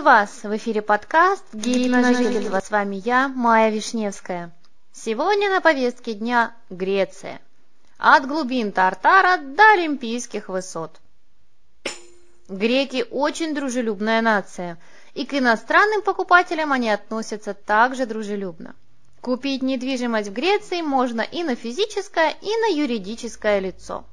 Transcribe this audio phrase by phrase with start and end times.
[0.00, 0.44] Приветствую вас!
[0.44, 2.58] В эфире подкаст «Гид на жительство».
[2.60, 4.50] С вами я, Майя Вишневская.
[4.94, 7.38] Сегодня на повестке дня Греция.
[7.98, 10.98] От глубин Тартара до Олимпийских высот.
[12.48, 14.78] Греки очень дружелюбная нация,
[15.12, 18.74] и к иностранным покупателям они относятся также дружелюбно.
[19.20, 24.04] Купить недвижимость в Греции можно и на физическое, и на юридическое лицо.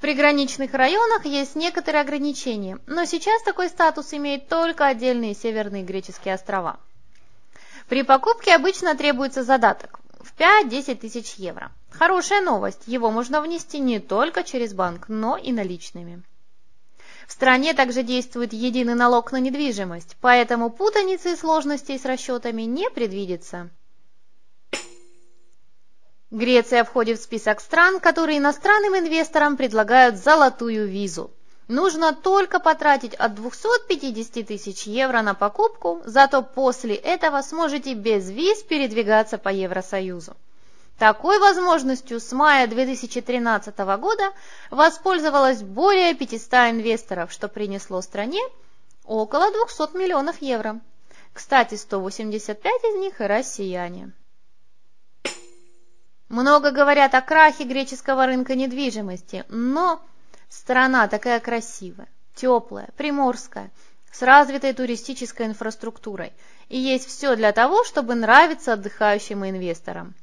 [0.00, 6.32] В приграничных районах есть некоторые ограничения, но сейчас такой статус имеют только отдельные северные греческие
[6.32, 6.80] острова.
[7.86, 11.70] При покупке обычно требуется задаток в 5-10 тысяч евро.
[11.90, 16.22] Хорошая новость, его можно внести не только через банк, но и наличными.
[17.28, 22.88] В стране также действует единый налог на недвижимость, поэтому путаницы и сложностей с расчетами не
[22.88, 23.68] предвидится.
[26.30, 31.32] Греция входит в список стран, которые иностранным инвесторам предлагают золотую визу.
[31.66, 38.62] Нужно только потратить от 250 тысяч евро на покупку, зато после этого сможете без виз
[38.62, 40.36] передвигаться по Евросоюзу.
[41.00, 44.30] Такой возможностью с мая 2013 года
[44.70, 48.40] воспользовалось более 500 инвесторов, что принесло стране
[49.04, 50.80] около 200 миллионов евро.
[51.32, 54.12] Кстати, 185 из них– россияне.
[56.30, 60.00] Много говорят о крахе греческого рынка недвижимости, но
[60.48, 62.06] страна такая красивая,
[62.36, 63.72] теплая, приморская,
[64.12, 66.32] с развитой туристической инфраструктурой,
[66.68, 70.14] и есть все для того, чтобы нравиться отдыхающим инвесторам.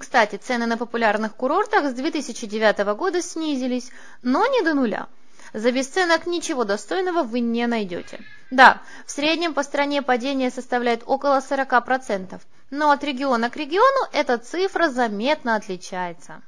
[0.00, 5.06] Кстати, цены на популярных курортах с 2009 года снизились, но не до нуля.
[5.52, 8.20] За бесценок ничего достойного вы не найдете.
[8.50, 12.40] Да, в среднем по стране падение составляет около 40%,
[12.70, 16.42] но от региона к региону эта цифра заметно отличается.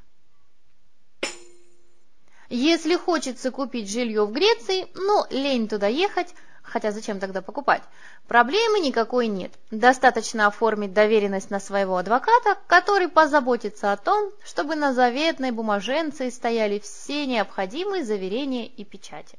[2.49, 6.33] Если хочется купить жилье в Греции, но лень туда ехать,
[6.63, 7.83] хотя зачем тогда покупать,
[8.29, 9.53] проблемы никакой нет.
[9.71, 16.79] Достаточно оформить доверенность на своего адвоката, который позаботится о том, чтобы на заветной бумаженце стояли
[16.79, 19.39] все необходимые заверения и печати.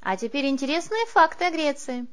[0.00, 2.06] А теперь интересные факты о Греции.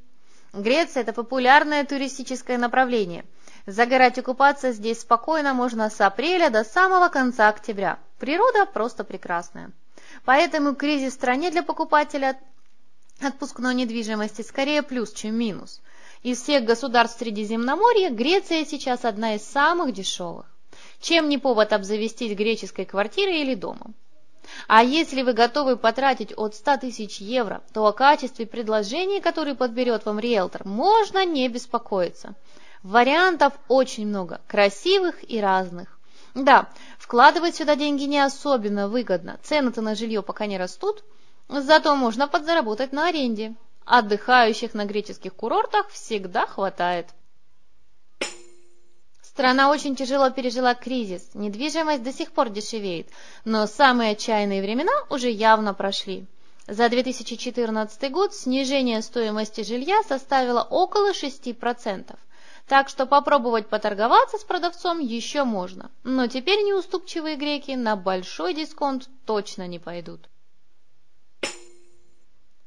[0.54, 3.24] Греция– это популярное туристическое направление.
[3.66, 8.00] Загорать и купаться здесь спокойно можно с апреля до самого конца октября.
[8.20, 9.72] Природа просто прекрасная.
[10.26, 12.38] Поэтому кризис в стране для покупателя
[13.22, 15.82] отпускной недвижимости скорее плюс, чем минус.
[16.22, 20.46] Из всех государств Средиземноморья Греция сейчас одна из самых дешевых.
[21.00, 23.96] Чем не повод обзавестись греческой квартирой или домом?
[24.68, 30.06] А если вы готовы потратить от 100 тысяч евро, то о качестве предложений, которые подберет
[30.06, 32.36] вам риэлтор, можно не беспокоиться.
[32.84, 36.00] Вариантов очень много, красивых и разных.
[36.34, 41.04] Да, вкладывать сюда деньги не особенно выгодно, цены-то на жилье пока не растут,
[41.50, 43.56] зато можно подзаработать на аренде.
[43.86, 47.08] Отдыхающих на греческих курортах всегда хватает.
[49.32, 53.08] Страна очень тяжело пережила кризис, недвижимость до сих пор дешевеет,
[53.46, 56.26] но самые отчаянные времена уже явно прошли.
[56.68, 62.14] За 2014 год снижение стоимости жилья составило около 6%,
[62.68, 69.08] так что попробовать поторговаться с продавцом еще можно, но теперь неуступчивые греки на большой дисконт
[69.26, 70.28] точно не пойдут.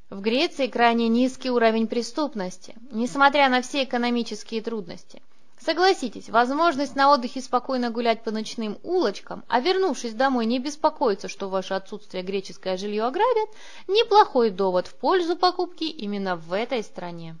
[0.09, 5.21] В Греции крайне низкий уровень преступности, несмотря на все экономические трудности–
[5.59, 11.49] Согласитесь, возможность на отдыхе спокойно гулять по ночным улочкам, а вернувшись домой не беспокоиться, что
[11.49, 13.49] ваше отсутствие греческое жилье ограбят,
[13.87, 17.37] неплохой довод в пользу покупки именно в этой стране.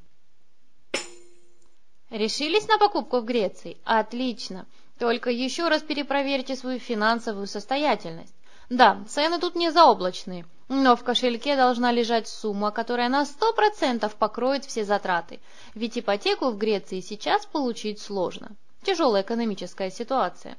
[2.09, 3.77] Решились на покупку в Греции?
[3.83, 4.65] Отлично!
[4.99, 8.34] Только еще раз перепроверьте свою финансовую состоятельность.
[8.69, 14.65] Да, цены тут не заоблачные, но в кошельке должна лежать сумма, которая на 100% покроет
[14.65, 15.39] все затраты,
[15.75, 18.55] ведь ипотеку в Греции сейчас получить сложно.
[18.83, 20.57] Тяжелая экономическая ситуация.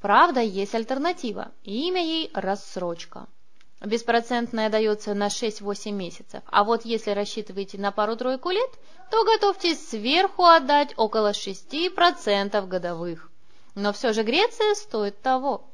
[0.00, 3.26] Правда, есть альтернатива, имя ей– рассрочка.
[3.80, 8.70] Беспроцентная дается на 6-8 месяцев, а вот если рассчитываете на пару-тройку лет,
[9.10, 13.30] то готовьтесь сверху отдать около 6% годовых.
[13.74, 15.64] Но все же Греция стоит того.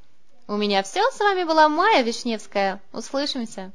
[0.50, 2.82] У меня все, с вами была Майя Вишневская.
[2.92, 3.70] Услышимся.